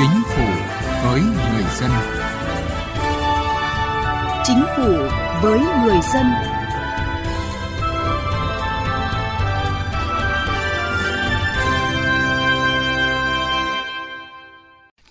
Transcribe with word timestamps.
Chính 0.00 0.22
phủ 0.24 0.44
với 1.04 1.20
người 1.20 1.64
dân. 1.80 1.90
Chính 4.44 4.64
phủ 4.76 4.92
với 5.42 5.60
người 5.60 6.00
dân. 6.12 6.26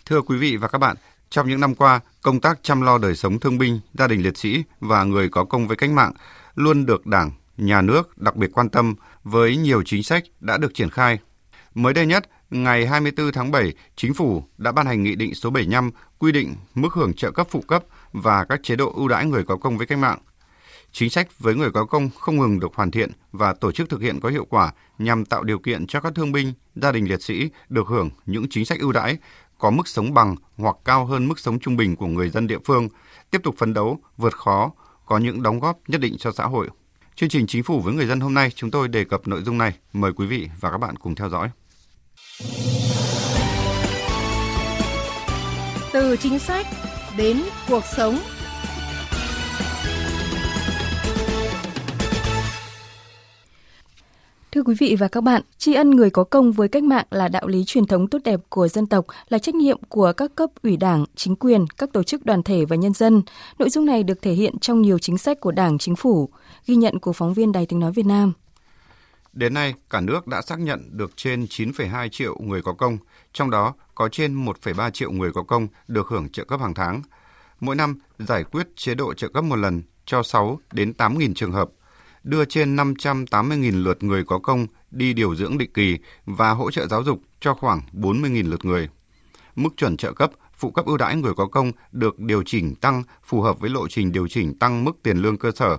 Thưa 0.05 0.21
quý 0.21 0.37
vị 0.37 0.57
và 0.57 0.67
các 0.67 0.77
bạn, 0.77 0.95
trong 1.29 1.49
những 1.49 1.59
năm 1.59 1.75
qua, 1.75 1.99
công 2.21 2.39
tác 2.39 2.59
chăm 2.63 2.81
lo 2.81 2.97
đời 2.97 3.15
sống 3.15 3.39
thương 3.39 3.57
binh, 3.57 3.79
gia 3.93 4.07
đình 4.07 4.23
liệt 4.23 4.37
sĩ 4.37 4.63
và 4.79 5.03
người 5.03 5.29
có 5.29 5.43
công 5.43 5.67
với 5.67 5.77
cách 5.77 5.89
mạng 5.89 6.13
luôn 6.55 6.85
được 6.85 7.05
Đảng, 7.05 7.31
Nhà 7.57 7.81
nước 7.81 8.17
đặc 8.17 8.35
biệt 8.35 8.49
quan 8.53 8.69
tâm 8.69 8.95
với 9.23 9.57
nhiều 9.57 9.83
chính 9.85 10.03
sách 10.03 10.23
đã 10.39 10.57
được 10.57 10.73
triển 10.73 10.89
khai. 10.89 11.19
Mới 11.75 11.93
đây 11.93 12.05
nhất, 12.05 12.29
ngày 12.49 12.85
24 12.85 13.31
tháng 13.31 13.51
7, 13.51 13.73
Chính 13.95 14.13
phủ 14.13 14.43
đã 14.57 14.71
ban 14.71 14.85
hành 14.85 15.03
Nghị 15.03 15.15
định 15.15 15.35
số 15.35 15.49
75 15.49 15.91
quy 16.19 16.31
định 16.31 16.55
mức 16.75 16.93
hưởng 16.93 17.13
trợ 17.13 17.31
cấp 17.31 17.47
phụ 17.49 17.61
cấp 17.61 17.83
và 18.11 18.45
các 18.45 18.63
chế 18.63 18.75
độ 18.75 18.93
ưu 18.95 19.07
đãi 19.07 19.25
người 19.25 19.43
có 19.43 19.55
công 19.55 19.77
với 19.77 19.87
cách 19.87 19.97
mạng. 19.97 20.19
Chính 20.91 21.09
sách 21.09 21.39
với 21.39 21.55
người 21.55 21.71
có 21.71 21.85
công 21.85 22.09
không 22.19 22.37
ngừng 22.37 22.59
được 22.59 22.75
hoàn 22.75 22.91
thiện 22.91 23.11
và 23.31 23.53
tổ 23.53 23.71
chức 23.71 23.89
thực 23.89 24.01
hiện 24.01 24.19
có 24.19 24.29
hiệu 24.29 24.45
quả 24.45 24.71
nhằm 24.97 25.25
tạo 25.25 25.43
điều 25.43 25.59
kiện 25.59 25.87
cho 25.87 25.99
các 25.99 26.13
thương 26.15 26.31
binh, 26.31 26.53
gia 26.75 26.91
đình 26.91 27.09
liệt 27.09 27.21
sĩ 27.21 27.49
được 27.69 27.87
hưởng 27.87 28.09
những 28.25 28.49
chính 28.49 28.65
sách 28.65 28.79
ưu 28.79 28.91
đãi 28.91 29.17
có 29.57 29.71
mức 29.71 29.87
sống 29.87 30.13
bằng 30.13 30.35
hoặc 30.57 30.75
cao 30.85 31.05
hơn 31.05 31.27
mức 31.27 31.39
sống 31.39 31.59
trung 31.59 31.77
bình 31.77 31.95
của 31.95 32.07
người 32.07 32.29
dân 32.29 32.47
địa 32.47 32.59
phương, 32.65 32.87
tiếp 33.31 33.41
tục 33.43 33.55
phấn 33.57 33.73
đấu, 33.73 33.99
vượt 34.17 34.37
khó, 34.37 34.71
có 35.05 35.17
những 35.17 35.43
đóng 35.43 35.59
góp 35.59 35.79
nhất 35.87 36.01
định 36.01 36.17
cho 36.17 36.31
xã 36.31 36.45
hội. 36.45 36.69
Chương 37.15 37.29
trình 37.29 37.47
Chính 37.47 37.63
phủ 37.63 37.81
với 37.81 37.93
người 37.93 38.05
dân 38.05 38.19
hôm 38.19 38.33
nay 38.33 38.49
chúng 38.55 38.71
tôi 38.71 38.87
đề 38.87 39.03
cập 39.03 39.27
nội 39.27 39.41
dung 39.41 39.57
này. 39.57 39.73
Mời 39.93 40.13
quý 40.13 40.27
vị 40.27 40.49
và 40.59 40.71
các 40.71 40.77
bạn 40.77 40.95
cùng 40.95 41.15
theo 41.15 41.29
dõi. 41.29 41.49
Từ 45.93 46.17
chính 46.19 46.39
sách 46.39 46.67
đến 47.17 47.41
cuộc 47.69 47.83
sống. 47.97 48.19
Thưa 54.51 54.63
quý 54.63 54.75
vị 54.79 54.95
và 54.99 55.07
các 55.07 55.21
bạn, 55.21 55.41
tri 55.57 55.73
ân 55.73 55.91
người 55.91 56.09
có 56.09 56.23
công 56.23 56.51
với 56.51 56.67
cách 56.67 56.83
mạng 56.83 57.05
là 57.11 57.27
đạo 57.27 57.47
lý 57.47 57.63
truyền 57.63 57.85
thống 57.85 58.07
tốt 58.07 58.19
đẹp 58.23 58.39
của 58.49 58.67
dân 58.67 58.85
tộc, 58.85 59.05
là 59.29 59.37
trách 59.37 59.55
nhiệm 59.55 59.79
của 59.89 60.13
các 60.17 60.35
cấp 60.35 60.49
ủy 60.63 60.77
đảng, 60.77 61.05
chính 61.15 61.35
quyền, 61.35 61.65
các 61.77 61.93
tổ 61.93 62.03
chức 62.03 62.25
đoàn 62.25 62.43
thể 62.43 62.65
và 62.65 62.75
nhân 62.75 62.93
dân. 62.93 63.21
Nội 63.59 63.69
dung 63.69 63.85
này 63.85 64.03
được 64.03 64.21
thể 64.21 64.31
hiện 64.33 64.59
trong 64.59 64.81
nhiều 64.81 64.99
chính 64.99 65.17
sách 65.17 65.39
của 65.39 65.51
Đảng, 65.51 65.77
Chính 65.77 65.95
phủ, 65.95 66.29
ghi 66.65 66.75
nhận 66.75 66.99
của 66.99 67.13
phóng 67.13 67.33
viên 67.33 67.51
Đài 67.51 67.65
tiếng 67.65 67.79
nói 67.79 67.91
Việt 67.91 68.05
Nam. 68.05 68.33
Đến 69.39 69.53
nay, 69.53 69.73
cả 69.89 70.01
nước 70.01 70.27
đã 70.27 70.41
xác 70.41 70.59
nhận 70.59 70.89
được 70.97 71.11
trên 71.17 71.43
9,2 71.45 72.09
triệu 72.09 72.37
người 72.39 72.61
có 72.61 72.73
công, 72.73 72.97
trong 73.33 73.49
đó 73.49 73.73
có 73.95 74.09
trên 74.09 74.45
1,3 74.45 74.91
triệu 74.91 75.11
người 75.11 75.31
có 75.33 75.43
công 75.43 75.67
được 75.87 76.07
hưởng 76.07 76.29
trợ 76.29 76.43
cấp 76.43 76.59
hàng 76.59 76.73
tháng. 76.73 77.01
Mỗi 77.59 77.75
năm 77.75 77.99
giải 78.19 78.43
quyết 78.43 78.67
chế 78.75 78.95
độ 78.95 79.13
trợ 79.13 79.27
cấp 79.27 79.43
một 79.43 79.55
lần 79.55 79.81
cho 80.05 80.23
6 80.23 80.59
đến 80.71 80.93
8.000 80.97 81.33
trường 81.33 81.51
hợp, 81.51 81.69
đưa 82.23 82.45
trên 82.45 82.75
580.000 82.75 83.83
lượt 83.83 84.03
người 84.03 84.23
có 84.23 84.39
công 84.39 84.67
đi 84.91 85.13
điều 85.13 85.35
dưỡng 85.35 85.57
định 85.57 85.73
kỳ 85.73 85.97
và 86.25 86.51
hỗ 86.51 86.71
trợ 86.71 86.87
giáo 86.87 87.03
dục 87.03 87.21
cho 87.39 87.53
khoảng 87.53 87.81
40.000 87.93 88.49
lượt 88.49 88.65
người. 88.65 88.89
Mức 89.55 89.69
chuẩn 89.77 89.97
trợ 89.97 90.13
cấp, 90.13 90.31
phụ 90.57 90.71
cấp 90.71 90.85
ưu 90.85 90.97
đãi 90.97 91.15
người 91.15 91.33
có 91.33 91.45
công 91.45 91.71
được 91.91 92.19
điều 92.19 92.43
chỉnh 92.45 92.75
tăng 92.75 93.03
phù 93.23 93.41
hợp 93.41 93.59
với 93.59 93.69
lộ 93.69 93.87
trình 93.87 94.11
điều 94.11 94.27
chỉnh 94.27 94.59
tăng 94.59 94.83
mức 94.83 94.91
tiền 95.03 95.17
lương 95.17 95.37
cơ 95.37 95.51
sở. 95.55 95.77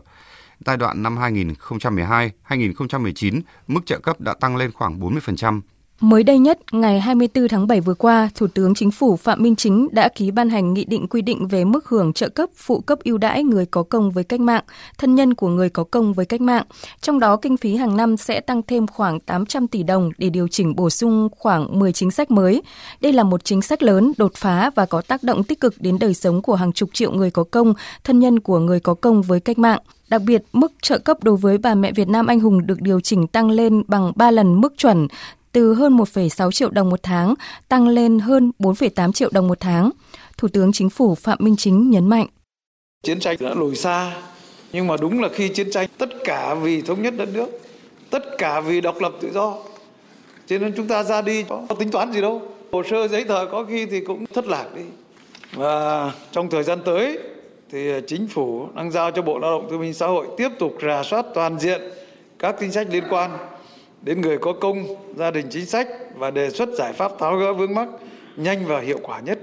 Giai 0.66 0.76
đoạn 0.76 1.02
năm 1.02 1.18
2012-2019, 1.18 3.40
mức 3.66 3.80
trợ 3.86 3.98
cấp 3.98 4.20
đã 4.20 4.34
tăng 4.40 4.56
lên 4.56 4.72
khoảng 4.72 5.00
40%. 5.00 5.60
Mới 6.00 6.22
đây 6.22 6.38
nhất, 6.38 6.58
ngày 6.72 7.00
24 7.00 7.48
tháng 7.48 7.66
7 7.66 7.80
vừa 7.80 7.94
qua, 7.94 8.30
Thủ 8.34 8.46
tướng 8.46 8.74
Chính 8.74 8.90
phủ 8.90 9.16
Phạm 9.16 9.42
Minh 9.42 9.56
Chính 9.56 9.88
đã 9.92 10.08
ký 10.08 10.30
ban 10.30 10.50
hành 10.50 10.74
nghị 10.74 10.84
định 10.84 11.06
quy 11.06 11.22
định 11.22 11.48
về 11.48 11.64
mức 11.64 11.88
hưởng 11.88 12.12
trợ 12.12 12.28
cấp 12.28 12.48
phụ 12.56 12.80
cấp 12.80 12.98
ưu 13.04 13.18
đãi 13.18 13.44
người 13.44 13.66
có 13.66 13.82
công 13.82 14.10
với 14.10 14.24
cách 14.24 14.40
mạng, 14.40 14.64
thân 14.98 15.14
nhân 15.14 15.34
của 15.34 15.48
người 15.48 15.68
có 15.68 15.84
công 15.84 16.12
với 16.12 16.26
cách 16.26 16.40
mạng. 16.40 16.64
Trong 17.00 17.20
đó, 17.20 17.36
kinh 17.36 17.56
phí 17.56 17.76
hàng 17.76 17.96
năm 17.96 18.16
sẽ 18.16 18.40
tăng 18.40 18.62
thêm 18.62 18.86
khoảng 18.86 19.20
800 19.20 19.68
tỷ 19.68 19.82
đồng 19.82 20.10
để 20.18 20.30
điều 20.30 20.48
chỉnh 20.48 20.76
bổ 20.76 20.90
sung 20.90 21.28
khoảng 21.36 21.78
10 21.78 21.92
chính 21.92 22.10
sách 22.10 22.30
mới. 22.30 22.62
Đây 23.00 23.12
là 23.12 23.22
một 23.22 23.44
chính 23.44 23.62
sách 23.62 23.82
lớn, 23.82 24.12
đột 24.16 24.34
phá 24.34 24.70
và 24.74 24.86
có 24.86 25.00
tác 25.00 25.22
động 25.22 25.44
tích 25.44 25.60
cực 25.60 25.74
đến 25.80 25.98
đời 26.00 26.14
sống 26.14 26.42
của 26.42 26.54
hàng 26.54 26.72
chục 26.72 26.90
triệu 26.92 27.12
người 27.12 27.30
có 27.30 27.44
công, 27.50 27.74
thân 28.04 28.18
nhân 28.18 28.40
của 28.40 28.58
người 28.58 28.80
có 28.80 28.94
công 28.94 29.22
với 29.22 29.40
cách 29.40 29.58
mạng. 29.58 29.80
Đặc 30.08 30.22
biệt, 30.26 30.42
mức 30.52 30.72
trợ 30.82 30.98
cấp 30.98 31.24
đối 31.24 31.36
với 31.36 31.58
bà 31.58 31.74
mẹ 31.74 31.92
Việt 31.92 32.08
Nam 32.08 32.26
anh 32.26 32.40
hùng 32.40 32.66
được 32.66 32.80
điều 32.80 33.00
chỉnh 33.00 33.26
tăng 33.26 33.50
lên 33.50 33.82
bằng 33.88 34.12
3 34.16 34.30
lần 34.30 34.60
mức 34.60 34.74
chuẩn, 34.76 35.06
từ 35.52 35.74
hơn 35.74 35.96
1,6 35.96 36.50
triệu 36.50 36.70
đồng 36.70 36.90
một 36.90 37.00
tháng 37.02 37.34
tăng 37.68 37.88
lên 37.88 38.18
hơn 38.18 38.52
4,8 38.58 39.12
triệu 39.12 39.30
đồng 39.32 39.48
một 39.48 39.60
tháng. 39.60 39.90
Thủ 40.38 40.48
tướng 40.48 40.72
Chính 40.72 40.90
phủ 40.90 41.14
Phạm 41.14 41.38
Minh 41.40 41.56
Chính 41.56 41.90
nhấn 41.90 42.08
mạnh. 42.08 42.26
Chiến 43.02 43.20
tranh 43.20 43.36
đã 43.40 43.54
lùi 43.54 43.76
xa, 43.76 44.12
nhưng 44.72 44.86
mà 44.86 44.96
đúng 44.96 45.22
là 45.22 45.28
khi 45.34 45.48
chiến 45.48 45.70
tranh 45.70 45.88
tất 45.98 46.08
cả 46.24 46.54
vì 46.54 46.82
thống 46.82 47.02
nhất 47.02 47.14
đất 47.16 47.28
nước, 47.34 47.48
tất 48.10 48.22
cả 48.38 48.60
vì 48.60 48.80
độc 48.80 49.00
lập 49.00 49.12
tự 49.20 49.32
do. 49.32 49.54
Cho 50.46 50.58
nên 50.58 50.72
chúng 50.76 50.88
ta 50.88 51.02
ra 51.02 51.22
đi 51.22 51.42
có 51.42 51.74
tính 51.78 51.90
toán 51.90 52.12
gì 52.12 52.20
đâu. 52.20 52.42
Hồ 52.72 52.82
sơ 52.90 53.08
giấy 53.08 53.24
tờ 53.24 53.46
có 53.52 53.64
khi 53.64 53.86
thì 53.86 54.00
cũng 54.00 54.26
thất 54.26 54.46
lạc 54.46 54.66
đi. 54.76 54.82
Và 55.54 56.12
trong 56.32 56.50
thời 56.50 56.62
gian 56.62 56.78
tới 56.84 57.18
thì 57.72 57.90
chính 58.06 58.28
phủ 58.28 58.68
đang 58.74 58.90
giao 58.90 59.10
cho 59.10 59.22
Bộ 59.22 59.38
Lao 59.38 59.50
động 59.50 59.66
Thương 59.70 59.80
binh 59.80 59.94
Xã 59.94 60.06
hội 60.06 60.26
tiếp 60.36 60.48
tục 60.58 60.76
rà 60.82 61.02
soát 61.02 61.26
toàn 61.34 61.58
diện 61.58 61.80
các 62.38 62.56
chính 62.60 62.72
sách 62.72 62.86
liên 62.90 63.04
quan 63.10 63.30
đến 64.02 64.20
người 64.20 64.38
có 64.38 64.52
công, 64.60 64.86
gia 65.16 65.30
đình 65.30 65.46
chính 65.50 65.66
sách 65.66 65.88
và 66.14 66.30
đề 66.30 66.50
xuất 66.50 66.68
giải 66.78 66.92
pháp 66.92 67.12
tháo 67.20 67.36
gỡ 67.36 67.54
vướng 67.54 67.74
mắc 67.74 67.88
nhanh 68.36 68.66
và 68.66 68.80
hiệu 68.80 68.98
quả 69.02 69.20
nhất. 69.20 69.38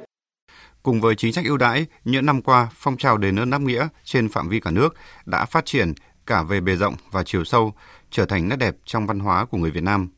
Cùng 0.84 1.02
với 1.02 1.16
chính 1.16 1.34
sách 1.34 1.46
ưu 1.46 1.58
đãi, 1.58 1.86
những 2.06 2.26
năm 2.26 2.42
qua, 2.42 2.70
phong 2.74 2.98
trào 2.98 3.18
đền 3.18 3.40
ơn 3.40 3.50
đáp 3.50 3.62
nghĩa 3.62 3.88
trên 4.04 4.30
phạm 4.30 4.50
vi 4.50 4.60
cả 4.60 4.72
nước 4.72 4.96
đã 5.26 5.46
phát 5.46 5.66
triển 5.66 5.94
cả 6.26 6.44
về 6.44 6.62
bề 6.62 6.76
rộng 6.76 6.96
và 7.12 7.24
chiều 7.24 7.44
sâu, 7.44 7.74
trở 8.12 8.26
thành 8.26 8.50
nét 8.50 8.56
đẹp 8.56 8.76
trong 8.86 9.08
văn 9.08 9.20
hóa 9.20 9.46
của 9.46 9.58
người 9.58 9.72
Việt 9.72 9.84
Nam. 9.84 10.10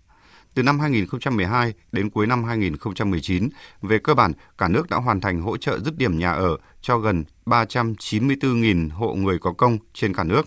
Từ 0.53 0.63
năm 0.63 0.79
2012 0.79 1.73
đến 1.91 2.09
cuối 2.09 2.27
năm 2.27 2.43
2019, 2.43 3.49
về 3.81 3.99
cơ 4.03 4.13
bản, 4.13 4.33
cả 4.57 4.67
nước 4.67 4.89
đã 4.89 4.97
hoàn 4.97 5.21
thành 5.21 5.41
hỗ 5.41 5.57
trợ 5.57 5.79
dứt 5.79 5.97
điểm 5.97 6.19
nhà 6.19 6.31
ở 6.31 6.57
cho 6.81 6.97
gần 6.97 7.23
394.000 7.45 8.89
hộ 8.91 9.13
người 9.13 9.39
có 9.39 9.53
công 9.53 9.77
trên 9.93 10.13
cả 10.13 10.23
nước 10.23 10.43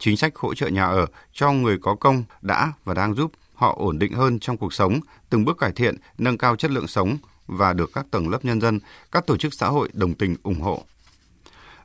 chính 0.00 0.16
sách 0.16 0.36
hỗ 0.36 0.54
trợ 0.54 0.68
nhà 0.68 0.84
ở 0.84 1.06
cho 1.32 1.52
người 1.52 1.78
có 1.78 1.94
công 1.94 2.24
đã 2.42 2.72
và 2.84 2.94
đang 2.94 3.14
giúp 3.14 3.32
họ 3.54 3.74
ổn 3.78 3.98
định 3.98 4.12
hơn 4.12 4.38
trong 4.38 4.56
cuộc 4.56 4.74
sống, 4.74 5.00
từng 5.30 5.44
bước 5.44 5.58
cải 5.58 5.72
thiện, 5.72 5.96
nâng 6.18 6.38
cao 6.38 6.56
chất 6.56 6.70
lượng 6.70 6.86
sống 6.86 7.16
và 7.46 7.72
được 7.72 7.90
các 7.92 8.06
tầng 8.10 8.28
lớp 8.28 8.44
nhân 8.44 8.60
dân, 8.60 8.80
các 9.12 9.26
tổ 9.26 9.36
chức 9.36 9.54
xã 9.54 9.66
hội 9.66 9.88
đồng 9.92 10.14
tình 10.14 10.36
ủng 10.42 10.60
hộ. 10.60 10.84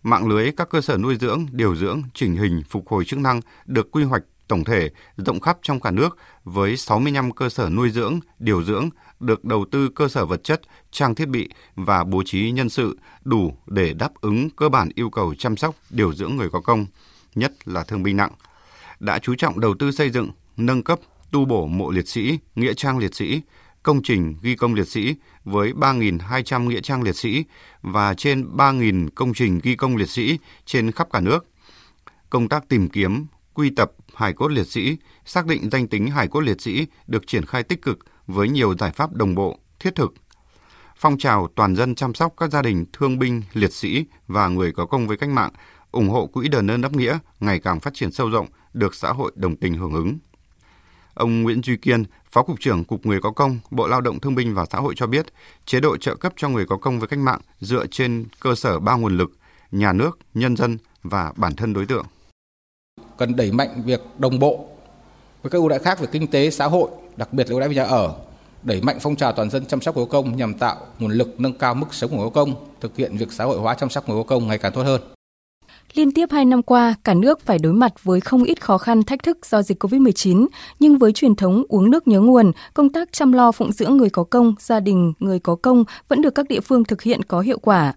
Mạng 0.03 0.27
lưới 0.27 0.51
các 0.51 0.69
cơ 0.69 0.81
sở 0.81 0.97
nuôi 0.97 1.17
dưỡng, 1.21 1.45
điều 1.51 1.75
dưỡng, 1.75 2.01
chỉnh 2.13 2.35
hình, 2.35 2.63
phục 2.69 2.87
hồi 2.87 3.05
chức 3.05 3.19
năng 3.19 3.41
được 3.65 3.91
quy 3.91 4.03
hoạch 4.03 4.23
tổng 4.47 4.63
thể 4.63 4.89
rộng 5.17 5.39
khắp 5.39 5.57
trong 5.61 5.79
cả 5.79 5.91
nước 5.91 6.17
với 6.43 6.77
65 6.77 7.31
cơ 7.31 7.49
sở 7.49 7.69
nuôi 7.69 7.89
dưỡng, 7.89 8.19
điều 8.39 8.63
dưỡng 8.63 8.89
được 9.19 9.45
đầu 9.45 9.65
tư 9.71 9.89
cơ 9.95 10.07
sở 10.07 10.25
vật 10.25 10.43
chất, 10.43 10.61
trang 10.91 11.15
thiết 11.15 11.27
bị 11.27 11.49
và 11.75 12.03
bố 12.03 12.23
trí 12.25 12.51
nhân 12.51 12.69
sự 12.69 12.97
đủ 13.23 13.57
để 13.67 13.93
đáp 13.93 14.11
ứng 14.21 14.49
cơ 14.49 14.69
bản 14.69 14.89
yêu 14.95 15.09
cầu 15.09 15.33
chăm 15.37 15.57
sóc, 15.57 15.75
điều 15.89 16.13
dưỡng 16.13 16.35
người 16.35 16.49
có 16.49 16.61
công– 16.61 16.85
nhất 17.35 17.53
là 17.65 17.83
thương 17.83 18.03
binh 18.03 18.17
nặng, 18.17 18.31
đã 18.99 19.19
chú 19.19 19.35
trọng 19.35 19.59
đầu 19.59 19.75
tư 19.79 19.91
xây 19.91 20.09
dựng, 20.09 20.29
nâng 20.57 20.83
cấp, 20.83 20.99
tu 21.31 21.45
bổ 21.45 21.67
mộ 21.67 21.91
liệt 21.91 22.07
sĩ, 22.07 22.39
nghĩa 22.55 22.73
trang 22.73 22.97
liệt 22.97 23.15
sĩ, 23.15 23.41
công 23.83 24.01
trình 24.03 24.35
ghi 24.41 24.55
công 24.55 24.73
liệt 24.73 24.87
sĩ 24.87 25.15
với 25.43 25.73
3.200 25.73 26.67
nghĩa 26.67 26.81
trang 26.81 27.03
liệt 27.03 27.15
sĩ 27.15 27.43
và 27.81 28.13
trên 28.13 28.55
3.000 28.57 29.09
công 29.15 29.33
trình 29.33 29.59
ghi 29.63 29.75
công 29.75 29.95
liệt 29.95 30.09
sĩ 30.09 30.39
trên 30.65 30.91
khắp 30.91 31.07
cả 31.13 31.19
nước. 31.19 31.45
Công 32.29 32.49
tác 32.49 32.69
tìm 32.69 32.89
kiếm, 32.89 33.25
quy 33.53 33.69
tập 33.69 33.91
hải 34.15 34.33
cốt 34.33 34.47
liệt 34.47 34.67
sĩ, 34.67 34.97
xác 35.25 35.45
định 35.45 35.69
danh 35.71 35.87
tính 35.87 36.07
hải 36.07 36.27
cốt 36.27 36.39
liệt 36.39 36.61
sĩ 36.61 36.87
được 37.07 37.27
triển 37.27 37.45
khai 37.45 37.63
tích 37.63 37.81
cực 37.81 37.99
với 38.27 38.49
nhiều 38.49 38.75
giải 38.77 38.91
pháp 38.91 39.13
đồng 39.13 39.35
bộ, 39.35 39.59
thiết 39.79 39.95
thực. 39.95 40.13
Phong 40.97 41.17
trào 41.17 41.47
toàn 41.55 41.75
dân 41.75 41.95
chăm 41.95 42.13
sóc 42.13 42.33
các 42.37 42.51
gia 42.51 42.61
đình 42.61 42.85
thương 42.93 43.19
binh, 43.19 43.41
liệt 43.53 43.73
sĩ 43.73 44.05
và 44.27 44.47
người 44.47 44.71
có 44.71 44.85
công 44.85 45.07
với 45.07 45.17
cách 45.17 45.29
mạng 45.29 45.51
ủng 45.95 46.09
hộ 46.09 46.25
quỹ 46.25 46.47
đền 46.47 46.71
ơn 46.71 46.81
đáp 46.81 46.93
nghĩa 46.93 47.17
ngày 47.39 47.59
càng 47.59 47.79
phát 47.79 47.93
triển 47.93 48.11
sâu 48.11 48.29
rộng, 48.29 48.47
được 48.73 48.95
xã 48.95 49.11
hội 49.11 49.31
đồng 49.35 49.55
tình 49.55 49.73
hưởng 49.73 49.93
ứng. 49.93 50.17
Ông 51.13 51.43
Nguyễn 51.43 51.61
Duy 51.63 51.77
Kiên, 51.77 52.03
Phó 52.31 52.43
Cục 52.43 52.59
trưởng 52.59 52.83
Cục 52.83 53.05
Người 53.05 53.21
có 53.21 53.31
công, 53.31 53.59
Bộ 53.71 53.87
Lao 53.87 54.01
động 54.01 54.19
Thương 54.19 54.35
binh 54.35 54.53
và 54.53 54.65
Xã 54.71 54.77
hội 54.77 54.93
cho 54.97 55.07
biết, 55.07 55.25
chế 55.65 55.79
độ 55.79 55.97
trợ 55.97 56.15
cấp 56.15 56.33
cho 56.35 56.49
người 56.49 56.65
có 56.65 56.77
công 56.77 56.99
với 56.99 57.07
cách 57.07 57.19
mạng 57.19 57.39
dựa 57.59 57.85
trên 57.91 58.25
cơ 58.39 58.55
sở 58.55 58.79
ba 58.79 58.95
nguồn 58.95 59.17
lực, 59.17 59.31
nhà 59.71 59.93
nước, 59.93 60.19
nhân 60.33 60.55
dân 60.55 60.77
và 61.03 61.33
bản 61.35 61.55
thân 61.55 61.73
đối 61.73 61.85
tượng. 61.85 62.05
Cần 63.17 63.35
đẩy 63.35 63.51
mạnh 63.51 63.83
việc 63.85 64.01
đồng 64.17 64.39
bộ 64.39 64.67
với 65.43 65.49
các 65.49 65.57
ưu 65.57 65.69
đãi 65.69 65.79
khác 65.79 65.99
về 65.99 66.07
kinh 66.11 66.27
tế, 66.27 66.49
xã 66.49 66.65
hội, 66.65 66.89
đặc 67.17 67.33
biệt 67.33 67.43
là 67.43 67.51
ưu 67.51 67.59
đãi 67.59 67.69
về 67.69 67.75
nhà 67.75 67.83
ở, 67.83 68.15
đẩy 68.63 68.81
mạnh 68.81 68.97
phong 69.01 69.15
trào 69.15 69.31
toàn 69.31 69.49
dân 69.49 69.65
chăm 69.65 69.81
sóc 69.81 69.97
người 69.97 70.05
có 70.05 70.11
công 70.11 70.35
nhằm 70.35 70.53
tạo 70.53 70.77
nguồn 70.99 71.11
lực 71.11 71.39
nâng 71.39 71.57
cao 71.57 71.75
mức 71.75 71.93
sống 71.93 72.09
của 72.09 72.17
người 72.17 72.29
có 72.29 72.45
công, 72.45 72.65
thực 72.81 72.97
hiện 72.97 73.17
việc 73.17 73.31
xã 73.31 73.43
hội 73.43 73.59
hóa 73.59 73.75
chăm 73.75 73.89
sóc 73.89 74.09
người 74.09 74.17
có 74.17 74.23
công 74.23 74.47
ngày 74.47 74.57
càng 74.57 74.71
tốt 74.73 74.83
hơn. 74.83 75.14
Liên 75.95 76.11
tiếp 76.11 76.31
hai 76.31 76.45
năm 76.45 76.63
qua, 76.63 76.95
cả 77.03 77.13
nước 77.13 77.41
phải 77.41 77.59
đối 77.59 77.73
mặt 77.73 78.03
với 78.03 78.21
không 78.21 78.43
ít 78.43 78.61
khó 78.61 78.77
khăn 78.77 79.03
thách 79.03 79.23
thức 79.23 79.45
do 79.45 79.61
dịch 79.61 79.83
COVID-19, 79.83 80.47
nhưng 80.79 80.97
với 80.97 81.11
truyền 81.11 81.35
thống 81.35 81.63
uống 81.69 81.91
nước 81.91 82.07
nhớ 82.07 82.19
nguồn, 82.19 82.51
công 82.73 82.89
tác 82.89 83.11
chăm 83.11 83.31
lo 83.31 83.51
phụng 83.51 83.71
dưỡng 83.71 83.97
người 83.97 84.09
có 84.09 84.23
công, 84.23 84.53
gia 84.59 84.79
đình 84.79 85.13
người 85.19 85.39
có 85.39 85.55
công 85.55 85.83
vẫn 86.07 86.21
được 86.21 86.35
các 86.35 86.47
địa 86.49 86.59
phương 86.59 86.83
thực 86.83 87.01
hiện 87.01 87.23
có 87.23 87.39
hiệu 87.39 87.59
quả. 87.59 87.93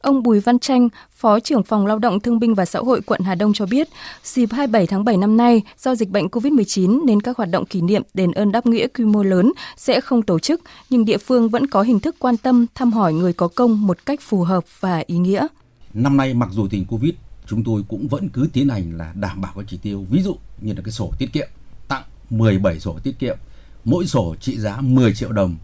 Ông 0.00 0.22
Bùi 0.22 0.40
Văn 0.40 0.58
Tranh, 0.58 0.88
Phó 1.10 1.40
trưởng 1.40 1.62
phòng 1.62 1.86
Lao 1.86 1.98
động 1.98 2.20
Thương 2.20 2.38
binh 2.38 2.54
và 2.54 2.64
Xã 2.64 2.78
hội 2.78 3.00
quận 3.00 3.20
Hà 3.20 3.34
Đông 3.34 3.52
cho 3.52 3.66
biết, 3.66 3.88
dịp 4.24 4.48
27 4.52 4.86
tháng 4.86 5.04
7 5.04 5.16
năm 5.16 5.36
nay, 5.36 5.62
do 5.78 5.94
dịch 5.94 6.08
bệnh 6.08 6.26
COVID-19 6.26 7.04
nên 7.04 7.20
các 7.20 7.36
hoạt 7.36 7.50
động 7.50 7.64
kỷ 7.64 7.80
niệm 7.80 8.02
đền 8.14 8.32
ơn 8.32 8.52
đáp 8.52 8.66
nghĩa 8.66 8.86
quy 8.86 9.04
mô 9.04 9.22
lớn 9.22 9.52
sẽ 9.76 10.00
không 10.00 10.22
tổ 10.22 10.38
chức, 10.38 10.60
nhưng 10.90 11.04
địa 11.04 11.18
phương 11.18 11.48
vẫn 11.48 11.66
có 11.66 11.82
hình 11.82 12.00
thức 12.00 12.16
quan 12.18 12.36
tâm, 12.36 12.66
thăm 12.74 12.92
hỏi 12.92 13.12
người 13.12 13.32
có 13.32 13.48
công 13.48 13.86
một 13.86 14.06
cách 14.06 14.20
phù 14.20 14.42
hợp 14.42 14.64
và 14.80 15.02
ý 15.06 15.16
nghĩa. 15.18 15.46
Năm 15.94 16.16
nay 16.16 16.34
mặc 16.34 16.48
dù 16.52 16.66
tình 16.70 16.84
Covid, 16.84 17.14
chúng 17.46 17.64
tôi 17.64 17.82
cũng 17.88 18.08
vẫn 18.08 18.28
cứ 18.28 18.48
tiến 18.52 18.68
hành 18.68 18.96
là 18.98 19.12
đảm 19.16 19.40
bảo 19.40 19.52
các 19.56 19.64
chỉ 19.68 19.76
tiêu, 19.76 20.06
ví 20.10 20.22
dụ 20.22 20.36
như 20.60 20.72
là 20.72 20.82
cái 20.84 20.92
sổ 20.92 21.12
tiết 21.18 21.32
kiệm, 21.32 21.48
tặng 21.88 22.02
17 22.30 22.80
sổ 22.80 22.98
tiết 23.02 23.18
kiệm, 23.18 23.36
mỗi 23.84 24.06
sổ 24.06 24.34
trị 24.40 24.58
giá 24.58 24.80
10 24.80 25.14
triệu 25.14 25.32
đồng 25.32 25.56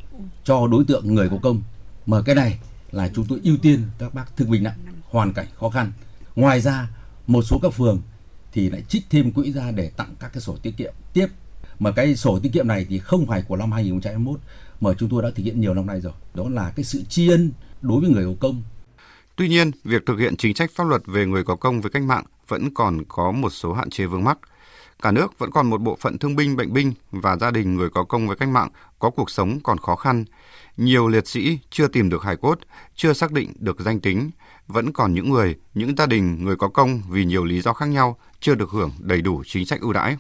cho 0.45 0.67
đối 0.67 0.85
tượng 0.85 1.15
người 1.15 1.29
có 1.29 1.39
công. 1.43 1.63
Mà 2.07 2.23
cái 2.23 2.35
này 2.35 2.59
là 2.91 3.11
chúng 3.15 3.27
tôi 3.29 3.41
ưu 3.45 3.57
tiên 3.57 3.83
các 3.99 4.15
bác 4.15 4.37
thương 4.37 4.51
binh 4.51 4.63
nặng 4.63 4.79
hoàn 5.11 5.33
cảnh 5.33 5.47
khó 5.55 5.69
khăn. 5.69 5.93
Ngoài 6.37 6.61
ra 6.61 6.91
một 7.27 7.43
số 7.43 7.59
các 7.63 7.75
phường 7.75 8.01
thì 8.53 8.71
lại 8.71 8.83
trích 8.89 9.03
thêm 9.11 9.33
quỹ 9.33 9.53
ra 9.53 9.71
để 9.71 9.91
tặng 9.91 10.15
các 10.21 10.33
cái 10.33 10.41
sổ 10.41 10.57
tiết 10.63 10.77
kiệm. 10.77 10.93
Tiếp 11.13 11.27
mà 11.79 11.91
cái 11.91 12.17
sổ 12.17 12.39
tiết 12.39 12.53
kiệm 12.53 12.69
này 12.69 12.87
thì 12.89 12.99
không 12.99 13.27
phải 13.27 13.43
của 13.43 13.57
năm 13.57 13.73
2021 13.73 14.41
mà 14.81 14.91
chúng 14.99 15.09
tôi 15.09 15.23
đã 15.23 15.31
thực 15.35 15.43
hiện 15.43 15.61
nhiều 15.61 15.75
năm 15.75 15.87
nay 15.87 16.01
rồi. 16.01 16.13
Đó 16.35 16.49
là 16.49 16.71
cái 16.71 16.85
sự 16.85 17.03
tri 17.09 17.29
ân 17.29 17.51
đối 17.83 18.01
với 18.01 18.11
người 18.11 18.25
có 18.25 18.33
công. 18.41 18.63
Tuy 19.39 19.49
nhiên, 19.49 19.71
việc 19.85 20.07
thực 20.07 20.19
hiện 20.19 20.37
chính 20.37 20.55
sách 20.55 20.71
pháp 20.75 20.85
luật 20.85 21.03
về 21.07 21.27
người 21.27 21.45
có 21.45 21.57
công 21.57 21.81
với 21.81 21.91
cách 21.91 22.03
mạng 22.03 22.25
vẫn 22.49 22.75
còn 22.75 23.05
có 23.09 23.31
một 23.33 23.51
số 23.51 23.73
hạn 23.73 23.91
chế 23.91 24.07
vướng 24.07 24.25
mắc. 24.25 24.39
Cả 25.03 25.11
nước 25.11 25.39
vẫn 25.39 25.51
còn 25.51 25.71
một 25.71 25.81
bộ 25.81 25.97
phận 26.01 26.19
thương 26.19 26.37
binh, 26.37 26.57
bệnh 26.57 26.73
binh 26.73 26.93
và 27.11 27.37
gia 27.37 27.51
đình 27.51 27.75
người 27.75 27.91
có 27.91 28.05
công 28.05 28.27
với 28.27 28.37
cách 28.37 28.49
mạng 28.49 28.69
có 28.99 29.11
cuộc 29.11 29.31
sống 29.31 29.59
còn 29.63 29.79
khó 29.79 29.97
khăn. 29.97 30.25
Nhiều 30.77 31.09
liệt 31.09 31.29
sĩ 31.29 31.59
chưa 31.71 31.89
tìm 31.89 32.11
được 32.11 32.23
hài 32.23 32.37
cốt, 32.37 32.59
chưa 32.95 33.13
xác 33.13 33.33
định 33.33 33.53
được 33.59 33.81
danh 33.81 34.01
tính. 34.01 34.31
Vẫn 34.67 34.93
còn 34.93 35.15
những 35.15 35.31
người, 35.31 35.57
những 35.75 35.97
gia 35.97 36.07
đình 36.07 36.45
người 36.45 36.57
có 36.57 36.69
công 36.69 37.03
vì 37.09 37.25
nhiều 37.25 37.45
lý 37.45 37.61
do 37.61 37.73
khác 37.73 37.87
nhau 37.87 38.19
chưa 38.41 38.55
được 38.55 38.71
hưởng 38.71 38.91
đầy 38.99 39.23
đủ 39.23 39.43
chính 39.47 39.67
sách 39.67 39.81
ưu 39.81 39.93
đãi. 39.93 40.17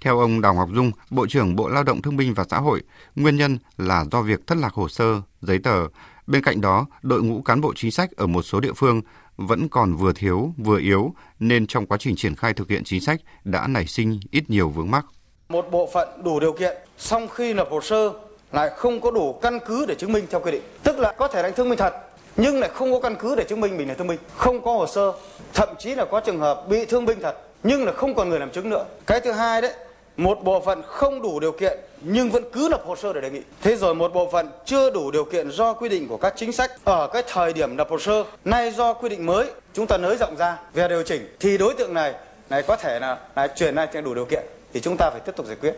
Theo 0.00 0.18
ông 0.18 0.40
Đào 0.40 0.54
Ngọc 0.54 0.68
Dung, 0.74 0.92
Bộ 1.10 1.26
trưởng 1.26 1.56
Bộ 1.56 1.68
Lao 1.68 1.82
động 1.82 2.02
Thương 2.02 2.16
binh 2.16 2.34
và 2.34 2.44
Xã 2.50 2.58
hội, 2.58 2.82
nguyên 3.16 3.36
nhân 3.36 3.58
là 3.76 4.04
do 4.12 4.22
việc 4.22 4.46
thất 4.46 4.58
lạc 4.58 4.72
hồ 4.72 4.88
sơ, 4.88 5.22
giấy 5.40 5.58
tờ. 5.58 5.88
Bên 6.32 6.42
cạnh 6.42 6.60
đó, 6.60 6.86
đội 7.02 7.22
ngũ 7.22 7.42
cán 7.42 7.60
bộ 7.60 7.72
chính 7.76 7.90
sách 7.90 8.10
ở 8.16 8.26
một 8.26 8.42
số 8.42 8.60
địa 8.60 8.72
phương 8.76 9.00
vẫn 9.36 9.68
còn 9.68 9.96
vừa 9.96 10.12
thiếu 10.12 10.52
vừa 10.56 10.78
yếu 10.78 11.14
nên 11.38 11.66
trong 11.66 11.86
quá 11.86 11.98
trình 12.00 12.16
triển 12.16 12.36
khai 12.36 12.52
thực 12.54 12.68
hiện 12.68 12.84
chính 12.84 13.00
sách 13.00 13.20
đã 13.44 13.66
nảy 13.66 13.86
sinh 13.86 14.20
ít 14.30 14.50
nhiều 14.50 14.68
vướng 14.68 14.90
mắc. 14.90 15.06
Một 15.48 15.66
bộ 15.70 15.88
phận 15.94 16.08
đủ 16.24 16.40
điều 16.40 16.52
kiện, 16.52 16.76
song 16.98 17.28
khi 17.28 17.54
nộp 17.54 17.70
hồ 17.70 17.80
sơ 17.80 18.12
lại 18.52 18.70
không 18.76 19.00
có 19.00 19.10
đủ 19.10 19.38
căn 19.42 19.58
cứ 19.66 19.86
để 19.86 19.94
chứng 19.94 20.12
minh 20.12 20.24
theo 20.30 20.40
quy 20.40 20.52
định. 20.52 20.62
Tức 20.82 20.98
là 20.98 21.14
có 21.18 21.28
thể 21.28 21.42
đánh 21.42 21.52
thương 21.56 21.68
minh 21.68 21.78
thật, 21.78 21.94
nhưng 22.36 22.60
lại 22.60 22.70
không 22.74 22.92
có 22.92 23.00
căn 23.00 23.16
cứ 23.20 23.34
để 23.36 23.44
chứng 23.48 23.60
minh 23.60 23.76
mình 23.76 23.88
là 23.88 23.94
thương 23.94 24.06
binh, 24.06 24.18
không 24.36 24.62
có 24.64 24.72
hồ 24.72 24.86
sơ, 24.86 25.12
thậm 25.54 25.68
chí 25.78 25.94
là 25.94 26.04
có 26.04 26.20
trường 26.20 26.38
hợp 26.38 26.64
bị 26.68 26.84
thương 26.84 27.04
binh 27.04 27.18
thật 27.22 27.36
nhưng 27.62 27.84
là 27.84 27.92
không 27.92 28.14
còn 28.14 28.28
người 28.28 28.40
làm 28.40 28.50
chứng 28.50 28.70
nữa. 28.70 28.84
Cái 29.06 29.20
thứ 29.20 29.32
hai 29.32 29.62
đấy, 29.62 29.72
một 30.16 30.44
bộ 30.44 30.60
phận 30.60 30.82
không 30.86 31.22
đủ 31.22 31.40
điều 31.40 31.52
kiện 31.52 31.78
nhưng 32.00 32.30
vẫn 32.30 32.44
cứ 32.52 32.68
lập 32.68 32.82
hồ 32.86 32.96
sơ 32.96 33.12
để 33.12 33.20
đề 33.20 33.30
nghị. 33.30 33.40
Thế 33.62 33.76
rồi 33.76 33.94
một 33.94 34.12
bộ 34.14 34.28
phận 34.32 34.48
chưa 34.64 34.90
đủ 34.90 35.10
điều 35.10 35.24
kiện 35.24 35.50
do 35.50 35.72
quy 35.72 35.88
định 35.88 36.08
của 36.08 36.16
các 36.16 36.34
chính 36.36 36.52
sách 36.52 36.70
ở 36.84 37.08
cái 37.12 37.22
thời 37.28 37.52
điểm 37.52 37.76
lập 37.76 37.86
hồ 37.90 37.98
sơ, 37.98 38.24
nay 38.44 38.70
do 38.70 38.94
quy 38.94 39.08
định 39.08 39.26
mới 39.26 39.46
chúng 39.74 39.86
ta 39.86 39.98
nới 39.98 40.16
rộng 40.16 40.36
ra 40.38 40.58
về 40.74 40.88
điều 40.88 41.02
chỉnh 41.02 41.36
thì 41.40 41.58
đối 41.58 41.74
tượng 41.74 41.94
này 41.94 42.14
này 42.50 42.62
có 42.62 42.76
thể 42.76 43.00
là, 43.00 43.18
này 43.36 43.48
chuyển 43.56 43.74
này 43.74 43.88
đủ 44.04 44.14
điều 44.14 44.24
kiện 44.24 44.42
thì 44.72 44.80
chúng 44.80 44.96
ta 44.96 45.10
phải 45.10 45.20
tiếp 45.20 45.32
tục 45.36 45.46
giải 45.46 45.56
quyết. 45.60 45.74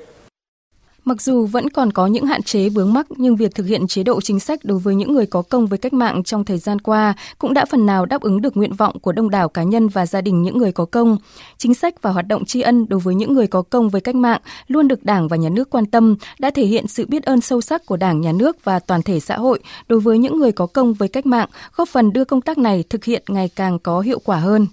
Mặc 1.05 1.23
dù 1.23 1.47
vẫn 1.47 1.71
còn 1.71 1.93
có 1.93 2.07
những 2.07 2.27
hạn 2.27 2.43
chế 2.43 2.69
vướng 2.69 2.93
mắc 2.93 3.07
nhưng 3.17 3.37
việc 3.37 3.55
thực 3.55 3.67
hiện 3.67 3.87
chế 3.87 4.03
độ 4.03 4.21
chính 4.21 4.41
sách 4.41 4.61
đối 4.65 4.79
với 4.79 4.95
những 4.95 5.13
người 5.15 5.27
có 5.27 5.43
công 5.43 5.67
với 5.67 5.79
cách 5.79 5.93
mạng 5.93 6.23
trong 6.23 6.45
thời 6.45 6.59
gian 6.59 6.79
qua 6.79 7.15
cũng 7.39 7.55
đã 7.55 7.65
phần 7.65 7.87
nào 7.87 8.07
đáp 8.07 8.21
ứng 8.23 8.41
được 8.41 8.57
nguyện 8.57 8.73
vọng 8.73 8.99
của 8.99 9.13
đông 9.13 9.31
đảo 9.31 9.49
cá 9.49 9.63
nhân 9.63 9.89
và 9.89 10.07
gia 10.07 10.21
đình 10.21 10.43
những 10.43 10.59
người 10.59 10.73
có 10.73 10.85
công. 10.85 11.17
Chính 11.59 11.75
sách 11.75 12.03
và 12.03 12.11
hoạt 12.11 12.27
động 12.27 12.45
tri 12.45 12.61
ân 12.61 12.87
đối 12.89 13.01
với 13.01 13.15
những 13.15 13.33
người 13.35 13.47
có 13.47 13.63
công 13.63 13.89
với 13.89 14.01
cách 14.01 14.15
mạng 14.15 14.41
luôn 14.67 14.89
được 14.89 15.05
Đảng 15.05 15.29
và 15.29 15.37
Nhà 15.37 15.49
nước 15.49 15.71
quan 15.71 15.87
tâm, 15.87 16.17
đã 16.39 16.51
thể 16.51 16.67
hiện 16.67 16.87
sự 16.89 17.07
biết 17.07 17.23
ơn 17.23 17.41
sâu 17.41 17.61
sắc 17.61 17.87
của 17.87 17.97
Đảng, 17.97 18.21
Nhà 18.21 18.33
nước 18.33 18.65
và 18.65 18.79
toàn 18.79 19.03
thể 19.03 19.21
xã 19.21 19.37
hội 19.37 19.61
đối 19.89 20.01
với 20.01 20.19
những 20.19 20.39
người 20.39 20.53
có 20.53 20.67
công 20.67 20.95
với 20.95 21.09
cách 21.09 21.27
mạng, 21.27 21.49
góp 21.77 21.89
phần 21.89 22.13
đưa 22.13 22.25
công 22.25 22.41
tác 22.41 22.59
này 22.59 22.85
thực 22.91 23.05
hiện 23.05 23.23
ngày 23.29 23.51
càng 23.57 23.79
có 23.79 24.01
hiệu 24.01 24.19
quả 24.25 24.37
hơn. 24.37 24.67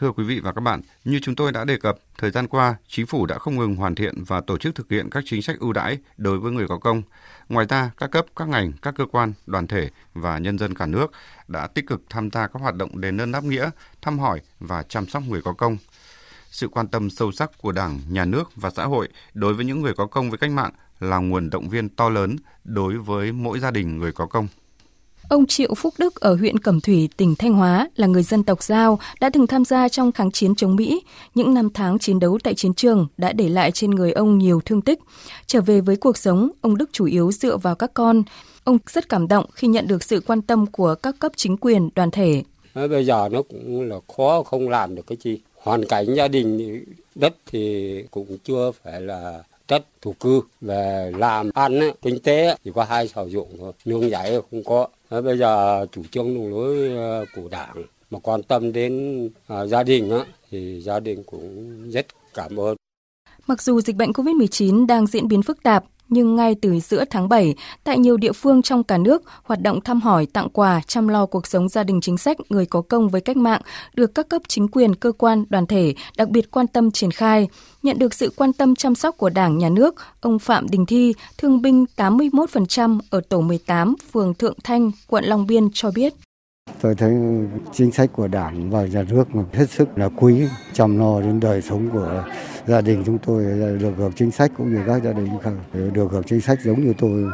Thưa 0.00 0.12
quý 0.12 0.24
vị 0.24 0.40
và 0.40 0.52
các 0.52 0.60
bạn, 0.60 0.80
như 1.04 1.20
chúng 1.22 1.34
tôi 1.34 1.52
đã 1.52 1.64
đề 1.64 1.76
cập, 1.76 1.98
thời 2.18 2.30
gian 2.30 2.48
qua, 2.48 2.74
chính 2.88 3.06
phủ 3.06 3.26
đã 3.26 3.38
không 3.38 3.56
ngừng 3.56 3.76
hoàn 3.76 3.94
thiện 3.94 4.24
và 4.24 4.40
tổ 4.40 4.58
chức 4.58 4.74
thực 4.74 4.90
hiện 4.90 5.10
các 5.10 5.24
chính 5.26 5.42
sách 5.42 5.56
ưu 5.60 5.72
đãi 5.72 5.98
đối 6.16 6.38
với 6.38 6.52
người 6.52 6.68
có 6.68 6.78
công. 6.78 7.02
Ngoài 7.48 7.66
ra, 7.68 7.90
các 7.96 8.10
cấp, 8.10 8.26
các 8.36 8.48
ngành, 8.48 8.72
các 8.82 8.94
cơ 8.96 9.06
quan, 9.12 9.32
đoàn 9.46 9.66
thể 9.66 9.90
và 10.14 10.38
nhân 10.38 10.58
dân 10.58 10.74
cả 10.74 10.86
nước 10.86 11.10
đã 11.48 11.66
tích 11.66 11.86
cực 11.86 12.02
tham 12.10 12.30
gia 12.30 12.46
các 12.46 12.62
hoạt 12.62 12.74
động 12.74 13.00
đền 13.00 13.20
ơn 13.20 13.32
đáp 13.32 13.44
nghĩa, 13.44 13.70
thăm 14.02 14.18
hỏi 14.18 14.40
và 14.60 14.82
chăm 14.82 15.06
sóc 15.06 15.22
người 15.28 15.42
có 15.42 15.52
công. 15.52 15.76
Sự 16.50 16.68
quan 16.68 16.88
tâm 16.88 17.10
sâu 17.10 17.32
sắc 17.32 17.50
của 17.58 17.72
Đảng, 17.72 18.00
Nhà 18.08 18.24
nước 18.24 18.50
và 18.56 18.70
xã 18.70 18.84
hội 18.84 19.08
đối 19.34 19.54
với 19.54 19.64
những 19.64 19.82
người 19.82 19.94
có 19.94 20.06
công 20.06 20.30
với 20.30 20.38
cách 20.38 20.50
mạng 20.50 20.72
là 21.00 21.18
nguồn 21.18 21.50
động 21.50 21.68
viên 21.68 21.88
to 21.88 22.08
lớn 22.08 22.36
đối 22.64 22.98
với 22.98 23.32
mỗi 23.32 23.60
gia 23.60 23.70
đình 23.70 23.98
người 23.98 24.12
có 24.12 24.26
công. 24.26 24.48
Ông 25.30 25.46
Triệu 25.46 25.74
Phúc 25.74 25.94
Đức 25.98 26.20
ở 26.20 26.34
huyện 26.34 26.58
Cẩm 26.58 26.80
Thủy, 26.80 27.08
tỉnh 27.16 27.34
Thanh 27.34 27.52
Hóa 27.52 27.88
là 27.96 28.06
người 28.06 28.22
dân 28.22 28.42
tộc 28.42 28.62
Giao 28.62 28.98
đã 29.20 29.30
từng 29.30 29.46
tham 29.46 29.64
gia 29.64 29.88
trong 29.88 30.12
kháng 30.12 30.30
chiến 30.30 30.54
chống 30.54 30.76
Mỹ. 30.76 31.02
Những 31.34 31.54
năm 31.54 31.68
tháng 31.74 31.98
chiến 31.98 32.20
đấu 32.20 32.38
tại 32.44 32.54
chiến 32.54 32.74
trường 32.74 33.06
đã 33.16 33.32
để 33.32 33.48
lại 33.48 33.70
trên 33.70 33.90
người 33.90 34.12
ông 34.12 34.38
nhiều 34.38 34.60
thương 34.64 34.82
tích. 34.82 34.98
Trở 35.46 35.60
về 35.60 35.80
với 35.80 35.96
cuộc 35.96 36.16
sống, 36.16 36.50
ông 36.60 36.76
Đức 36.76 36.88
chủ 36.92 37.04
yếu 37.04 37.32
dựa 37.32 37.56
vào 37.56 37.74
các 37.74 37.90
con. 37.94 38.22
Ông 38.64 38.78
rất 38.86 39.08
cảm 39.08 39.28
động 39.28 39.44
khi 39.52 39.68
nhận 39.68 39.86
được 39.86 40.02
sự 40.02 40.20
quan 40.26 40.42
tâm 40.42 40.66
của 40.66 40.94
các 40.94 41.14
cấp 41.18 41.32
chính 41.36 41.56
quyền, 41.56 41.88
đoàn 41.94 42.10
thể. 42.10 42.42
Bây 42.74 43.06
giờ 43.06 43.28
nó 43.32 43.42
cũng 43.42 43.88
là 43.88 43.96
khó 44.16 44.42
không 44.42 44.68
làm 44.68 44.94
được 44.94 45.06
cái 45.06 45.18
gì. 45.20 45.38
Hoàn 45.54 45.84
cảnh 45.86 46.14
gia 46.14 46.28
đình 46.28 46.80
đất 47.14 47.34
thì 47.52 48.04
cũng 48.10 48.38
chưa 48.44 48.70
phải 48.84 49.00
là 49.00 49.42
đất 49.68 49.84
thổ 50.02 50.12
cư 50.20 50.40
về 50.60 51.12
làm 51.16 51.50
ăn 51.54 51.80
ấy, 51.80 51.92
kinh 52.02 52.18
tế 52.18 52.56
chỉ 52.64 52.70
có 52.74 52.84
hai 52.84 53.08
sử 53.08 53.26
dụng 53.28 53.48
thôi 53.58 53.72
nương 53.84 54.10
giấy 54.10 54.40
không 54.50 54.64
có 54.64 54.88
Ờ, 55.10 55.22
bây 55.22 55.38
giờ 55.38 55.54
ờ, 55.54 55.86
chủ 55.92 56.02
trương 56.10 56.34
đường 56.34 56.50
lối 56.50 56.96
ờ, 56.96 57.24
của 57.34 57.48
đảng 57.48 57.84
mà 58.10 58.18
quan 58.18 58.42
tâm 58.42 58.72
đến 58.72 59.28
à, 59.46 59.66
gia 59.66 59.82
đình 59.82 60.10
á, 60.10 60.24
thì 60.50 60.80
gia 60.80 61.00
đình 61.00 61.22
cũng 61.26 61.76
rất 61.90 62.06
cảm 62.34 62.60
ơn. 62.60 62.76
Mặc 63.46 63.62
dù 63.62 63.80
dịch 63.80 63.96
bệnh 63.96 64.10
COVID-19 64.10 64.86
đang 64.86 65.06
diễn 65.06 65.28
biến 65.28 65.42
phức 65.42 65.62
tạp, 65.62 65.84
nhưng 66.10 66.36
ngay 66.36 66.54
từ 66.54 66.80
giữa 66.80 67.04
tháng 67.10 67.28
7, 67.28 67.54
tại 67.84 67.98
nhiều 67.98 68.16
địa 68.16 68.32
phương 68.32 68.62
trong 68.62 68.84
cả 68.84 68.98
nước, 68.98 69.22
hoạt 69.42 69.60
động 69.62 69.80
thăm 69.80 70.00
hỏi, 70.00 70.26
tặng 70.26 70.48
quà, 70.48 70.80
chăm 70.86 71.08
lo 71.08 71.26
cuộc 71.26 71.46
sống 71.46 71.68
gia 71.68 71.84
đình 71.84 72.00
chính 72.00 72.18
sách, 72.18 72.36
người 72.48 72.66
có 72.66 72.82
công 72.82 73.08
với 73.08 73.20
cách 73.20 73.36
mạng 73.36 73.60
được 73.94 74.14
các 74.14 74.28
cấp 74.28 74.42
chính 74.48 74.68
quyền, 74.68 74.94
cơ 74.94 75.12
quan, 75.12 75.44
đoàn 75.48 75.66
thể 75.66 75.94
đặc 76.16 76.28
biệt 76.28 76.50
quan 76.50 76.66
tâm 76.66 76.90
triển 76.90 77.10
khai. 77.10 77.48
Nhận 77.82 77.98
được 77.98 78.14
sự 78.14 78.32
quan 78.36 78.52
tâm 78.52 78.74
chăm 78.74 78.94
sóc 78.94 79.16
của 79.16 79.30
Đảng, 79.30 79.58
Nhà 79.58 79.68
nước, 79.68 79.94
ông 80.20 80.38
Phạm 80.38 80.66
Đình 80.68 80.86
Thi, 80.86 81.14
thương 81.38 81.62
binh 81.62 81.84
81% 81.96 83.00
ở 83.10 83.20
tổ 83.28 83.40
18, 83.40 83.94
phường 84.12 84.34
Thượng 84.34 84.56
Thanh, 84.64 84.90
quận 85.06 85.24
Long 85.24 85.46
Biên 85.46 85.68
cho 85.72 85.90
biết. 85.90 86.14
Tôi 86.80 86.94
thấy 86.94 87.12
chính 87.72 87.92
sách 87.92 88.10
của 88.12 88.28
Đảng 88.28 88.70
và 88.70 88.86
Nhà 88.86 89.02
nước 89.10 89.24
hết 89.52 89.70
sức 89.70 89.88
là 89.96 90.08
quý, 90.16 90.34
chăm 90.72 90.98
lo 90.98 91.20
đến 91.20 91.40
đời 91.40 91.62
sống 91.62 91.90
của 91.92 92.24
gia 92.66 92.80
đình 92.80 93.02
chúng 93.06 93.18
tôi 93.18 93.44
được 93.78 93.92
hưởng 93.96 94.12
chính 94.12 94.30
sách 94.30 94.52
cũng 94.56 94.74
như 94.74 94.80
các 94.86 95.02
gia 95.02 95.12
đình 95.12 95.28
khác 95.42 95.52
được 95.72 96.08
hưởng 96.10 96.24
chính 96.26 96.40
sách 96.40 96.58
giống 96.64 96.84
như 96.84 96.92
tôi. 96.98 97.24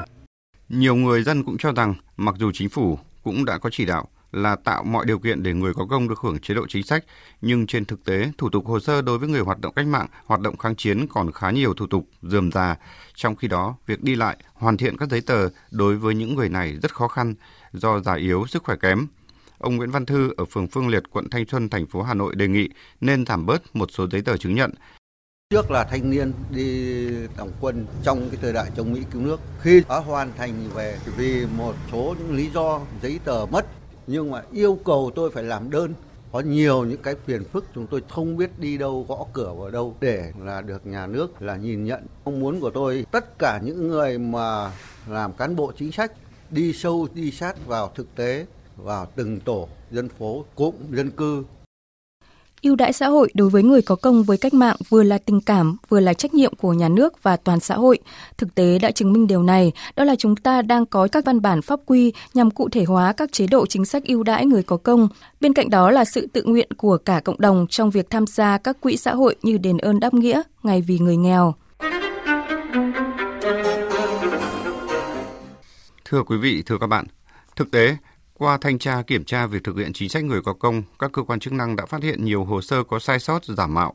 Nhiều 0.68 0.95
người 0.95 1.23
dân 1.23 1.45
cũng 1.45 1.59
cho 1.59 1.73
rằng 1.73 1.95
mặc 2.16 2.35
dù 2.38 2.50
chính 2.54 2.68
phủ 2.68 2.99
cũng 3.25 3.45
đã 3.45 3.59
có 3.59 3.71
chỉ 3.73 3.85
đạo 3.85 4.09
là 4.33 4.56
tạo 4.56 4.85
mọi 4.85 5.06
điều 5.06 5.18
kiện 5.18 5.42
để 5.42 5.54
người 5.54 5.75
có 5.75 5.87
công 5.90 6.09
được 6.09 6.18
hưởng 6.18 6.38
chế 6.38 6.54
độ 6.54 6.66
chính 6.68 6.83
sách, 6.83 7.04
nhưng 7.40 7.66
trên 7.66 7.85
thực 7.85 8.04
tế, 8.04 8.30
thủ 8.38 8.50
tục 8.50 8.66
hồ 8.66 8.80
sơ 8.80 9.02
đối 9.02 9.18
với 9.18 9.28
người 9.28 9.40
hoạt 9.40 9.61
động 9.61 9.73
cách 9.76 9.87
mạng, 9.87 10.06
hoạt 10.25 10.40
động 10.40 10.56
kháng 10.56 10.76
chiến 10.76 11.06
còn 11.09 11.33
khá 11.33 11.50
nhiều 11.50 11.75
thủ 11.75 11.87
tục 11.87 12.09
dườm 12.23 12.52
già. 12.52 12.76
Trong 13.14 13.37
khi 13.37 13.49
đó, 13.49 13.76
việc 13.87 14.02
đi 14.02 14.14
lại, 14.14 14.37
hoàn 14.54 14.76
thiện 14.76 14.97
các 14.97 15.09
giấy 15.09 15.21
tờ 15.21 15.49
đối 15.71 15.97
với 15.97 16.14
những 16.14 16.35
người 16.35 16.49
này 16.49 16.78
rất 16.83 16.95
khó 16.95 17.09
khăn 17.09 17.35
do 17.73 18.00
già 18.00 18.14
yếu, 18.14 18.47
sức 18.47 18.64
khỏe 18.64 18.76
kém. 18.76 19.06
Ông 19.59 19.76
Nguyễn 19.76 19.90
Văn 19.90 20.06
Thư 20.06 20.35
ở 20.37 20.45
phường 20.45 20.68
Phương 20.68 20.88
Liệt, 20.88 21.02
quận 21.11 21.30
Thanh 21.30 21.47
Xuân, 21.47 21.68
thành 21.68 21.87
phố 21.87 22.02
Hà 22.02 22.14
Nội 22.14 22.35
đề 22.35 22.49
nghị 22.49 22.68
nên 23.00 23.26
giảm 23.26 23.47
bớt 23.47 23.76
một 23.76 23.90
số 23.92 24.06
giấy 24.11 24.23
tờ 24.23 24.37
chứng 24.37 24.54
nhận 24.54 24.71
Trước 25.50 25.70
là 25.70 25.84
thanh 25.84 26.10
niên 26.10 26.32
đi 26.50 27.08
tổng 27.36 27.50
quân 27.60 27.86
trong 28.02 28.28
cái 28.30 28.38
thời 28.42 28.52
đại 28.52 28.70
chống 28.76 28.92
Mỹ 28.92 29.00
cứu 29.10 29.22
nước. 29.22 29.40
Khi 29.60 29.82
đã 29.88 29.96
hoàn 29.96 30.32
thành 30.36 30.68
về 30.74 30.98
vì 31.16 31.46
một 31.56 31.74
số 31.92 32.14
những 32.18 32.36
lý 32.36 32.50
do 32.54 32.80
giấy 33.02 33.20
tờ 33.24 33.46
mất 33.50 33.66
nhưng 34.06 34.30
mà 34.30 34.42
yêu 34.52 34.78
cầu 34.84 35.10
tôi 35.14 35.30
phải 35.30 35.42
làm 35.42 35.70
đơn 35.70 35.94
có 36.32 36.40
nhiều 36.40 36.84
những 36.84 37.02
cái 37.02 37.14
phiền 37.26 37.44
phức 37.44 37.64
chúng 37.74 37.86
tôi 37.86 38.02
không 38.08 38.36
biết 38.36 38.58
đi 38.58 38.78
đâu 38.78 39.06
gõ 39.08 39.26
cửa 39.32 39.52
vào 39.58 39.70
đâu 39.70 39.96
để 40.00 40.32
là 40.44 40.60
được 40.60 40.86
nhà 40.86 41.06
nước 41.06 41.42
là 41.42 41.56
nhìn 41.56 41.84
nhận 41.84 42.06
mong 42.24 42.40
muốn 42.40 42.60
của 42.60 42.70
tôi 42.70 43.06
tất 43.10 43.38
cả 43.38 43.60
những 43.64 43.88
người 43.88 44.18
mà 44.18 44.72
làm 45.08 45.32
cán 45.32 45.56
bộ 45.56 45.72
chính 45.78 45.92
sách 45.92 46.12
đi 46.50 46.72
sâu 46.72 47.08
đi 47.14 47.30
sát 47.30 47.66
vào 47.66 47.92
thực 47.94 48.14
tế, 48.14 48.46
vào 48.76 49.06
từng 49.16 49.40
tổ 49.40 49.68
dân 49.90 50.08
phố, 50.08 50.44
cụm 50.54 50.74
dân 50.90 51.10
cư 51.10 51.44
ưu 52.66 52.76
đãi 52.76 52.92
xã 52.92 53.08
hội 53.08 53.30
đối 53.35 53.50
với 53.50 53.62
người 53.62 53.82
có 53.82 53.96
công 53.96 54.23
với 54.23 54.38
cách 54.38 54.54
mạng 54.54 54.76
vừa 54.88 55.02
là 55.02 55.18
tình 55.18 55.40
cảm, 55.40 55.76
vừa 55.88 56.00
là 56.00 56.14
trách 56.14 56.35
nhiệm 56.35 56.54
của 56.54 56.73
nhà 56.73 56.88
nước 56.88 57.23
và 57.23 57.37
toàn 57.37 57.61
xã 57.61 57.75
hội. 57.75 57.99
Thực 58.38 58.54
tế 58.54 58.78
đã 58.78 58.90
chứng 58.90 59.12
minh 59.12 59.26
điều 59.26 59.42
này, 59.42 59.73
đó 59.96 60.04
là 60.04 60.16
chúng 60.16 60.37
ta 60.37 60.62
đang 60.62 60.87
có 60.87 61.08
các 61.12 61.25
văn 61.25 61.42
bản 61.42 61.62
pháp 61.62 61.80
quy 61.87 62.12
nhằm 62.35 62.50
cụ 62.50 62.68
thể 62.68 62.85
hóa 62.85 63.12
các 63.12 63.32
chế 63.32 63.46
độ 63.46 63.66
chính 63.66 63.85
sách 63.85 64.04
ưu 64.04 64.23
đãi 64.23 64.46
người 64.46 64.62
có 64.62 64.76
công. 64.76 65.08
Bên 65.40 65.52
cạnh 65.52 65.70
đó 65.70 65.90
là 65.90 66.04
sự 66.04 66.26
tự 66.32 66.42
nguyện 66.42 66.68
của 66.76 66.96
cả 66.96 67.20
cộng 67.20 67.40
đồng 67.40 67.66
trong 67.70 67.90
việc 67.90 68.11
tham 68.11 68.26
gia 68.26 68.58
các 68.58 68.80
quỹ 68.80 68.96
xã 68.96 69.14
hội 69.14 69.37
như 69.42 69.58
đền 69.58 69.78
ơn 69.78 70.00
đáp 70.00 70.14
nghĩa, 70.14 70.42
ngày 70.62 70.80
vì 70.80 70.99
người 70.99 71.16
nghèo. 71.16 71.54
Thưa 76.04 76.23
quý 76.23 76.37
vị, 76.37 76.62
thưa 76.66 76.78
các 76.80 76.87
bạn, 76.87 77.06
thực 77.56 77.70
tế, 77.70 77.96
qua 78.38 78.59
thanh 78.61 78.78
tra 78.78 79.02
kiểm 79.02 79.25
tra 79.25 79.47
việc 79.47 79.64
thực 79.64 79.76
hiện 79.76 79.93
chính 79.93 80.09
sách 80.09 80.25
người 80.25 80.40
có 80.43 80.52
công, 80.52 80.83
các 80.99 81.12
cơ 81.12 81.23
quan 81.23 81.40
chức 81.40 81.52
năng 81.52 81.76
đã 81.76 81.87
phát 81.87 82.02
hiện 82.02 82.25
nhiều 82.25 82.45
hồ 82.45 82.62
sơ 82.62 82.83
có 82.83 82.99
sai 82.99 83.19
sót 83.19 83.45
giả 83.45 83.66
mạo. 83.66 83.95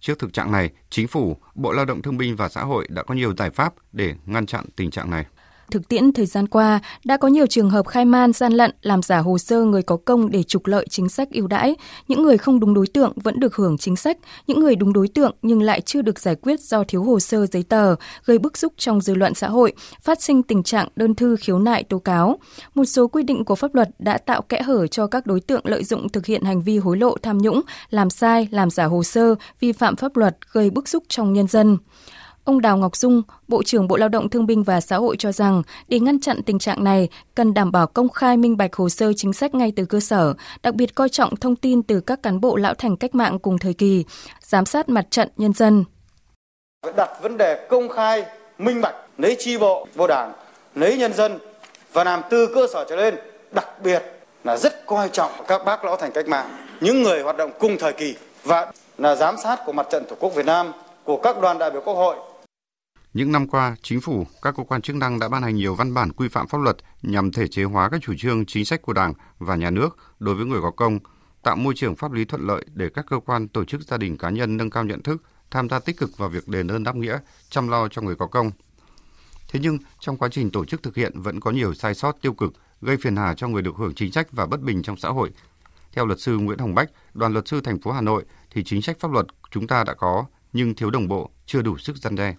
Trước 0.00 0.18
thực 0.18 0.32
trạng 0.32 0.52
này, 0.52 0.70
Chính 0.90 1.08
phủ, 1.08 1.36
Bộ 1.54 1.72
Lao 1.72 1.84
động 1.84 2.02
Thương 2.02 2.16
binh 2.16 2.36
và 2.36 2.48
Xã 2.48 2.62
hội 2.62 2.86
đã 2.90 3.02
có 3.02 3.14
nhiều 3.14 3.34
giải 3.38 3.50
pháp 3.50 3.74
để 3.92 4.14
ngăn 4.26 4.46
chặn 4.46 4.64
tình 4.76 4.90
trạng 4.90 5.10
này. 5.10 5.26
Thực 5.70 5.88
tiễn 5.88 6.12
thời 6.12 6.26
gian 6.26 6.48
qua, 6.48 6.80
đã 7.04 7.16
có 7.16 7.28
nhiều 7.28 7.46
trường 7.46 7.70
hợp 7.70 7.86
khai 7.88 8.04
man 8.04 8.32
gian 8.32 8.52
lận 8.52 8.70
làm 8.82 9.02
giả 9.02 9.18
hồ 9.18 9.38
sơ 9.38 9.64
người 9.64 9.82
có 9.82 9.96
công 9.96 10.30
để 10.30 10.42
trục 10.42 10.66
lợi 10.66 10.86
chính 10.90 11.08
sách 11.08 11.28
ưu 11.30 11.46
đãi. 11.46 11.76
Những 12.08 12.22
người 12.22 12.38
không 12.38 12.60
đúng 12.60 12.74
đối 12.74 12.86
tượng 12.86 13.12
vẫn 13.16 13.40
được 13.40 13.56
hưởng 13.56 13.78
chính 13.78 13.96
sách, 13.96 14.18
những 14.46 14.60
người 14.60 14.76
đúng 14.76 14.92
đối 14.92 15.08
tượng 15.08 15.34
nhưng 15.42 15.62
lại 15.62 15.80
chưa 15.80 16.02
được 16.02 16.18
giải 16.18 16.34
quyết 16.34 16.60
do 16.60 16.84
thiếu 16.88 17.02
hồ 17.02 17.20
sơ 17.20 17.46
giấy 17.46 17.62
tờ, 17.62 17.94
gây 18.24 18.38
bức 18.38 18.58
xúc 18.58 18.72
trong 18.76 19.00
dư 19.00 19.14
luận 19.14 19.34
xã 19.34 19.48
hội, 19.48 19.72
phát 20.02 20.22
sinh 20.22 20.42
tình 20.42 20.62
trạng 20.62 20.88
đơn 20.96 21.14
thư 21.14 21.36
khiếu 21.36 21.58
nại 21.58 21.84
tố 21.84 21.98
cáo. 21.98 22.38
Một 22.74 22.84
số 22.84 23.08
quy 23.08 23.22
định 23.22 23.44
của 23.44 23.54
pháp 23.54 23.74
luật 23.74 23.88
đã 23.98 24.18
tạo 24.18 24.42
kẽ 24.42 24.62
hở 24.62 24.86
cho 24.86 25.06
các 25.06 25.26
đối 25.26 25.40
tượng 25.40 25.62
lợi 25.64 25.84
dụng 25.84 26.08
thực 26.08 26.26
hiện 26.26 26.42
hành 26.42 26.62
vi 26.62 26.78
hối 26.78 26.96
lộ 26.96 27.16
tham 27.22 27.38
nhũng, 27.38 27.60
làm 27.90 28.10
sai, 28.10 28.48
làm 28.50 28.70
giả 28.70 28.84
hồ 28.84 29.02
sơ, 29.02 29.34
vi 29.60 29.72
phạm 29.72 29.96
pháp 29.96 30.16
luật, 30.16 30.36
gây 30.52 30.70
bức 30.70 30.88
xúc 30.88 31.04
trong 31.08 31.32
nhân 31.32 31.46
dân. 31.46 31.76
Ông 32.44 32.60
Đào 32.60 32.76
Ngọc 32.76 32.96
Dung, 32.96 33.22
Bộ 33.48 33.62
trưởng 33.62 33.88
Bộ 33.88 33.96
Lao 33.96 34.08
động 34.08 34.28
Thương 34.28 34.46
binh 34.46 34.62
và 34.62 34.80
Xã 34.80 34.96
hội 34.96 35.16
cho 35.18 35.32
rằng 35.32 35.62
để 35.88 36.00
ngăn 36.00 36.20
chặn 36.20 36.42
tình 36.42 36.58
trạng 36.58 36.84
này 36.84 37.08
cần 37.34 37.54
đảm 37.54 37.72
bảo 37.72 37.86
công 37.86 38.08
khai 38.08 38.36
minh 38.36 38.56
bạch 38.56 38.76
hồ 38.76 38.88
sơ 38.88 39.12
chính 39.16 39.32
sách 39.32 39.54
ngay 39.54 39.72
từ 39.76 39.84
cơ 39.84 40.00
sở, 40.00 40.34
đặc 40.62 40.74
biệt 40.74 40.94
coi 40.94 41.08
trọng 41.08 41.36
thông 41.36 41.56
tin 41.56 41.82
từ 41.82 42.00
các 42.00 42.22
cán 42.22 42.40
bộ 42.40 42.56
lão 42.56 42.74
thành 42.74 42.96
cách 42.96 43.14
mạng 43.14 43.38
cùng 43.38 43.58
thời 43.58 43.74
kỳ, 43.74 44.04
giám 44.40 44.66
sát 44.66 44.88
mặt 44.88 45.06
trận 45.10 45.28
nhân 45.36 45.52
dân. 45.52 45.84
Đặt 46.96 47.10
vấn 47.22 47.36
đề 47.36 47.66
công 47.70 47.88
khai, 47.88 48.24
minh 48.58 48.80
bạch, 48.80 48.94
lấy 49.18 49.36
chi 49.38 49.58
bộ 49.58 49.86
vô 49.94 50.06
đảng, 50.06 50.32
lấy 50.74 50.96
nhân 50.96 51.12
dân 51.12 51.38
và 51.92 52.04
làm 52.04 52.20
từ 52.30 52.46
cơ 52.54 52.66
sở 52.72 52.86
trở 52.88 52.96
lên, 52.96 53.14
đặc 53.52 53.82
biệt 53.82 54.02
là 54.44 54.56
rất 54.56 54.86
coi 54.86 55.08
trọng 55.08 55.32
các 55.48 55.64
bác 55.64 55.84
lão 55.84 55.96
thành 55.96 56.12
cách 56.12 56.28
mạng, 56.28 56.56
những 56.80 57.02
người 57.02 57.22
hoạt 57.22 57.36
động 57.36 57.50
cùng 57.58 57.76
thời 57.78 57.92
kỳ 57.92 58.14
và 58.42 58.72
là 58.98 59.14
giám 59.14 59.36
sát 59.42 59.60
của 59.66 59.72
mặt 59.72 59.86
trận 59.90 60.04
Tổ 60.08 60.16
quốc 60.20 60.34
Việt 60.34 60.46
Nam, 60.46 60.72
của 61.04 61.16
các 61.16 61.40
đoàn 61.40 61.58
đại 61.58 61.70
biểu 61.70 61.80
Quốc 61.80 61.94
hội 61.94 62.16
những 63.14 63.32
năm 63.32 63.48
qua, 63.48 63.76
chính 63.82 64.00
phủ, 64.00 64.26
các 64.42 64.54
cơ 64.56 64.62
quan 64.62 64.82
chức 64.82 64.96
năng 64.96 65.18
đã 65.18 65.28
ban 65.28 65.42
hành 65.42 65.56
nhiều 65.56 65.74
văn 65.74 65.94
bản 65.94 66.12
quy 66.12 66.28
phạm 66.28 66.48
pháp 66.48 66.58
luật 66.58 66.76
nhằm 67.02 67.32
thể 67.32 67.48
chế 67.48 67.64
hóa 67.64 67.88
các 67.88 68.00
chủ 68.02 68.14
trương 68.18 68.46
chính 68.46 68.64
sách 68.64 68.82
của 68.82 68.92
Đảng 68.92 69.14
và 69.38 69.56
nhà 69.56 69.70
nước 69.70 69.96
đối 70.18 70.34
với 70.34 70.46
người 70.46 70.60
có 70.62 70.70
công, 70.70 70.98
tạo 71.42 71.56
môi 71.56 71.74
trường 71.76 71.96
pháp 71.96 72.12
lý 72.12 72.24
thuận 72.24 72.46
lợi 72.46 72.64
để 72.74 72.88
các 72.94 73.06
cơ 73.08 73.20
quan, 73.26 73.48
tổ 73.48 73.64
chức, 73.64 73.80
gia 73.80 73.96
đình 73.96 74.18
cá 74.18 74.30
nhân 74.30 74.56
nâng 74.56 74.70
cao 74.70 74.84
nhận 74.84 75.02
thức, 75.02 75.22
tham 75.50 75.68
gia 75.68 75.78
tích 75.78 75.96
cực 75.96 76.18
vào 76.18 76.28
việc 76.28 76.48
đền 76.48 76.68
ơn 76.68 76.84
đáp 76.84 76.96
nghĩa, 76.96 77.18
chăm 77.50 77.68
lo 77.68 77.88
cho 77.88 78.02
người 78.02 78.14
có 78.14 78.26
công. 78.26 78.50
Thế 79.48 79.60
nhưng, 79.62 79.78
trong 80.00 80.16
quá 80.16 80.28
trình 80.32 80.50
tổ 80.50 80.64
chức 80.64 80.82
thực 80.82 80.96
hiện 80.96 81.20
vẫn 81.20 81.40
có 81.40 81.50
nhiều 81.50 81.74
sai 81.74 81.94
sót 81.94 82.16
tiêu 82.20 82.32
cực, 82.32 82.52
gây 82.80 82.96
phiền 82.96 83.16
hà 83.16 83.34
cho 83.34 83.48
người 83.48 83.62
được 83.62 83.76
hưởng 83.76 83.94
chính 83.94 84.12
sách 84.12 84.32
và 84.32 84.46
bất 84.46 84.60
bình 84.60 84.82
trong 84.82 84.96
xã 84.96 85.08
hội. 85.08 85.30
Theo 85.92 86.06
luật 86.06 86.20
sư 86.20 86.38
Nguyễn 86.38 86.58
Hồng 86.58 86.74
Bách, 86.74 86.90
đoàn 87.14 87.32
luật 87.32 87.48
sư 87.48 87.60
thành 87.60 87.80
phố 87.80 87.92
Hà 87.92 88.00
Nội 88.00 88.24
thì 88.50 88.64
chính 88.64 88.82
sách 88.82 89.00
pháp 89.00 89.10
luật 89.10 89.26
chúng 89.50 89.66
ta 89.66 89.84
đã 89.84 89.94
có 89.94 90.24
nhưng 90.52 90.74
thiếu 90.74 90.90
đồng 90.90 91.08
bộ, 91.08 91.30
chưa 91.46 91.62
đủ 91.62 91.78
sức 91.78 91.96
gian 91.96 92.14
đe 92.14 92.34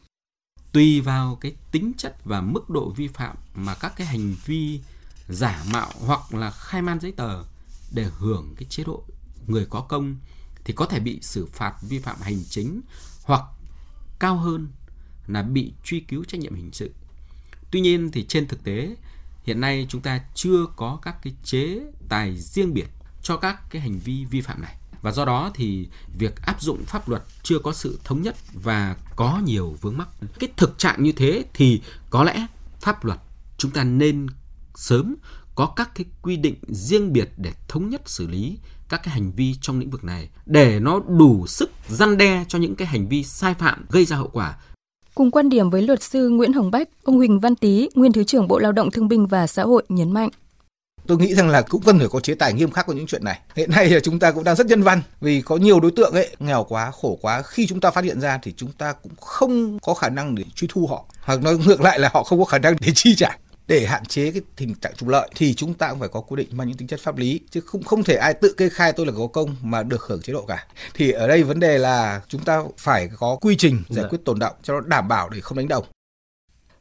tùy 0.75 1.01
vào 1.01 1.37
cái 1.41 1.55
tính 1.71 1.91
chất 1.97 2.15
và 2.25 2.41
mức 2.41 2.69
độ 2.69 2.89
vi 2.89 3.07
phạm 3.07 3.35
mà 3.53 3.75
các 3.75 3.93
cái 3.95 4.07
hành 4.07 4.35
vi 4.45 4.81
giả 5.29 5.63
mạo 5.73 5.91
hoặc 5.99 6.33
là 6.33 6.51
khai 6.51 6.81
man 6.81 6.99
giấy 6.99 7.11
tờ 7.11 7.43
để 7.91 8.09
hưởng 8.17 8.53
cái 8.57 8.65
chế 8.69 8.83
độ 8.83 9.03
người 9.47 9.65
có 9.69 9.81
công 9.81 10.15
thì 10.63 10.73
có 10.73 10.85
thể 10.85 10.99
bị 10.99 11.19
xử 11.21 11.45
phạt 11.45 11.73
vi 11.81 11.99
phạm 11.99 12.21
hành 12.21 12.43
chính 12.49 12.81
hoặc 13.23 13.41
cao 14.19 14.37
hơn 14.37 14.67
là 15.27 15.43
bị 15.43 15.73
truy 15.83 15.99
cứu 15.99 16.23
trách 16.23 16.41
nhiệm 16.41 16.55
hình 16.55 16.69
sự. 16.73 16.93
Tuy 17.71 17.81
nhiên 17.81 18.11
thì 18.11 18.25
trên 18.25 18.47
thực 18.47 18.63
tế, 18.63 18.95
hiện 19.43 19.61
nay 19.61 19.85
chúng 19.89 20.01
ta 20.01 20.21
chưa 20.33 20.65
có 20.75 20.99
các 21.01 21.15
cái 21.21 21.35
chế 21.43 21.79
tài 22.09 22.37
riêng 22.37 22.73
biệt 22.73 22.87
cho 23.23 23.37
các 23.37 23.61
cái 23.69 23.81
hành 23.81 23.99
vi 23.99 24.25
vi 24.25 24.41
phạm 24.41 24.61
này 24.61 24.75
và 25.05 25.11
do 25.11 25.25
đó 25.25 25.51
thì 25.53 25.87
việc 26.17 26.41
áp 26.41 26.61
dụng 26.61 26.83
pháp 26.85 27.09
luật 27.09 27.23
chưa 27.43 27.59
có 27.59 27.73
sự 27.73 27.99
thống 28.03 28.21
nhất 28.21 28.35
và 28.53 28.95
có 29.15 29.41
nhiều 29.45 29.75
vướng 29.81 29.97
mắc. 29.97 30.07
Cái 30.39 30.49
thực 30.57 30.77
trạng 30.77 31.03
như 31.03 31.11
thế 31.11 31.45
thì 31.53 31.81
có 32.09 32.23
lẽ 32.23 32.47
pháp 32.79 33.05
luật 33.05 33.19
chúng 33.57 33.71
ta 33.71 33.83
nên 33.83 34.27
sớm 34.75 35.15
có 35.55 35.73
các 35.75 35.95
cái 35.95 36.05
quy 36.21 36.37
định 36.37 36.55
riêng 36.67 37.13
biệt 37.13 37.29
để 37.37 37.53
thống 37.67 37.89
nhất 37.89 38.01
xử 38.05 38.27
lý 38.27 38.57
các 38.89 39.01
cái 39.03 39.13
hành 39.13 39.31
vi 39.31 39.55
trong 39.61 39.79
lĩnh 39.79 39.89
vực 39.89 40.03
này 40.03 40.29
để 40.45 40.79
nó 40.79 40.99
đủ 40.99 41.47
sức 41.47 41.71
răn 41.89 42.17
đe 42.17 42.45
cho 42.47 42.59
những 42.59 42.75
cái 42.75 42.87
hành 42.87 43.07
vi 43.07 43.23
sai 43.23 43.53
phạm 43.53 43.85
gây 43.89 44.05
ra 44.05 44.17
hậu 44.17 44.29
quả 44.33 44.57
Cùng 45.15 45.31
quan 45.31 45.49
điểm 45.49 45.69
với 45.69 45.81
luật 45.81 46.03
sư 46.03 46.29
Nguyễn 46.29 46.53
Hồng 46.53 46.71
Bách, 46.71 46.89
ông 47.03 47.15
Huỳnh 47.15 47.39
Văn 47.39 47.55
Tý, 47.55 47.89
nguyên 47.95 48.11
Thứ 48.11 48.23
trưởng 48.23 48.47
Bộ 48.47 48.59
Lao 48.59 48.71
động 48.71 48.91
Thương 48.91 49.07
binh 49.07 49.27
và 49.27 49.47
Xã 49.47 49.63
hội 49.63 49.83
nhấn 49.89 50.11
mạnh 50.11 50.29
tôi 51.07 51.17
nghĩ 51.17 51.35
rằng 51.35 51.49
là 51.49 51.61
cũng 51.61 51.81
cần 51.81 51.99
phải 51.99 52.07
có 52.07 52.19
chế 52.19 52.35
tài 52.35 52.53
nghiêm 52.53 52.71
khắc 52.71 52.85
của 52.85 52.93
những 52.93 53.07
chuyện 53.07 53.23
này. 53.23 53.39
Hiện 53.55 53.71
nay 53.71 53.89
là 53.89 53.99
chúng 53.99 54.19
ta 54.19 54.31
cũng 54.31 54.43
đang 54.43 54.55
rất 54.55 54.67
nhân 54.67 54.83
văn 54.83 55.01
vì 55.21 55.41
có 55.41 55.57
nhiều 55.57 55.79
đối 55.79 55.91
tượng 55.91 56.13
ấy 56.13 56.35
nghèo 56.39 56.63
quá 56.63 56.91
khổ 56.91 57.17
quá. 57.21 57.41
Khi 57.41 57.67
chúng 57.67 57.81
ta 57.81 57.91
phát 57.91 58.03
hiện 58.03 58.21
ra 58.21 58.39
thì 58.43 58.53
chúng 58.57 58.71
ta 58.71 58.93
cũng 58.93 59.15
không 59.21 59.79
có 59.79 59.93
khả 59.93 60.09
năng 60.09 60.35
để 60.35 60.43
truy 60.55 60.67
thu 60.71 60.87
họ. 60.87 61.05
Hoặc 61.21 61.41
nói 61.41 61.57
ngược 61.57 61.81
lại 61.81 61.99
là 61.99 62.09
họ 62.13 62.23
không 62.23 62.39
có 62.39 62.45
khả 62.45 62.57
năng 62.57 62.75
để 62.79 62.91
chi 62.95 63.15
trả. 63.15 63.37
Để 63.67 63.85
hạn 63.85 64.05
chế 64.05 64.31
cái 64.31 64.41
tình 64.55 64.75
trạng 64.75 64.95
trục 64.95 65.09
lợi 65.09 65.29
thì 65.35 65.53
chúng 65.53 65.73
ta 65.73 65.89
cũng 65.89 65.99
phải 65.99 66.09
có 66.09 66.21
quy 66.21 66.35
định 66.35 66.47
mang 66.51 66.67
những 66.67 66.77
tính 66.77 66.87
chất 66.87 66.99
pháp 67.03 67.17
lý. 67.17 67.39
Chứ 67.51 67.61
không 67.61 67.83
không 67.83 68.03
thể 68.03 68.15
ai 68.15 68.33
tự 68.33 68.53
kê 68.57 68.69
khai 68.69 68.93
tôi 68.93 69.05
là 69.05 69.11
có 69.17 69.27
công 69.27 69.55
mà 69.61 69.83
được 69.83 70.01
hưởng 70.01 70.21
chế 70.21 70.33
độ 70.33 70.45
cả. 70.45 70.65
Thì 70.93 71.11
ở 71.11 71.27
đây 71.27 71.43
vấn 71.43 71.59
đề 71.59 71.77
là 71.77 72.21
chúng 72.27 72.41
ta 72.41 72.63
phải 72.77 73.09
có 73.17 73.35
quy 73.35 73.55
trình 73.55 73.83
giải 73.89 74.03
dạ. 74.03 74.09
quyết 74.09 74.19
tồn 74.25 74.39
động 74.39 74.53
cho 74.63 74.73
nó 74.73 74.79
đảm 74.79 75.07
bảo 75.07 75.29
để 75.29 75.41
không 75.41 75.57
đánh 75.57 75.67
đồng 75.67 75.85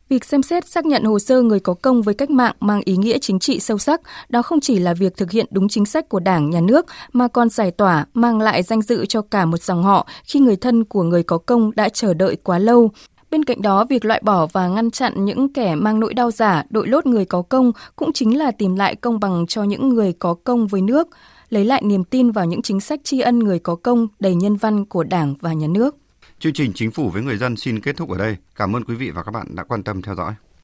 Việc 0.08 0.24
xem 0.24 0.42
xét 0.42 0.68
xác 0.68 0.86
nhận 0.86 1.04
hồ 1.04 1.18
sơ 1.18 1.42
người 1.42 1.60
có 1.60 1.74
công 1.74 2.02
với 2.02 2.14
cách 2.14 2.30
mạng 2.30 2.54
mang 2.60 2.80
ý 2.84 2.96
nghĩa 2.96 3.18
chính 3.18 3.38
trị 3.38 3.60
sâu 3.60 3.78
sắc, 3.78 4.00
đó 4.28 4.42
không 4.42 4.60
chỉ 4.60 4.78
là 4.78 4.94
việc 4.94 5.16
thực 5.16 5.30
hiện 5.30 5.46
đúng 5.50 5.68
chính 5.68 5.84
sách 5.84 6.08
của 6.08 6.20
Đảng, 6.20 6.50
Nhà 6.50 6.60
nước, 6.60 6.86
mà 7.12 7.28
còn 7.28 7.48
giải 7.48 7.70
tỏa, 7.70 8.06
mang 8.14 8.40
lại 8.40 8.62
danh 8.62 8.82
dự 8.82 9.06
cho 9.06 9.22
cả 9.22 9.44
một 9.44 9.62
dòng 9.62 9.82
họ 9.82 10.06
khi 10.24 10.40
người 10.40 10.56
thân 10.56 10.84
của 10.84 11.02
người 11.02 11.22
có 11.22 11.38
công 11.38 11.70
đã 11.76 11.88
chờ 11.88 12.14
đợi 12.14 12.36
quá 12.36 12.58
lâu. 12.58 12.90
Bên 13.30 13.44
cạnh 13.44 13.62
đó, 13.62 13.84
việc 13.84 14.04
loại 14.04 14.20
bỏ 14.24 14.46
và 14.46 14.68
ngăn 14.68 14.90
chặn 14.90 15.24
những 15.24 15.52
kẻ 15.52 15.74
mang 15.74 16.00
nỗi 16.00 16.14
đau 16.14 16.30
giả, 16.30 16.64
đội 16.70 16.88
lốt 16.88 17.06
người 17.06 17.24
có 17.24 17.42
công 17.42 17.72
cũng 17.96 18.12
chính 18.12 18.38
là 18.38 18.50
tìm 18.50 18.76
lại 18.76 18.96
công 18.96 19.20
bằng 19.20 19.46
cho 19.48 19.62
những 19.62 19.88
người 19.88 20.12
có 20.12 20.34
công 20.44 20.66
với 20.66 20.80
nước, 20.80 21.08
lấy 21.48 21.64
lại 21.64 21.82
niềm 21.84 22.04
tin 22.04 22.30
vào 22.30 22.44
những 22.44 22.62
chính 22.62 22.80
sách 22.80 23.00
tri 23.04 23.20
ân 23.20 23.38
người 23.38 23.58
có 23.58 23.74
công 23.74 24.06
đầy 24.20 24.34
nhân 24.34 24.56
văn 24.56 24.84
của 24.84 25.04
Đảng 25.04 25.34
và 25.40 25.52
Nhà 25.52 25.66
nước. 25.66 25.96
Chương 26.38 26.52
trình 26.52 26.72
Chính 26.74 26.90
phủ 26.90 27.10
với 27.10 27.22
người 27.22 27.36
dân 27.36 27.56
xin 27.56 27.80
kết 27.80 27.96
thúc 27.96 28.10
ở 28.10 28.18
đây. 28.18 28.36
Cảm 28.54 28.76
ơn 28.76 28.84
quý 28.84 28.94
vị 28.94 29.10
và 29.10 29.22
các 29.22 29.30
bạn 29.30 29.46
đã 29.54 29.64
quan 29.64 29.82
tâm 29.82 30.02
theo 30.02 30.14
dõi. 30.14 30.34